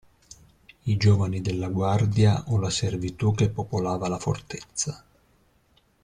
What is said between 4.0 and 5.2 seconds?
la fortezza.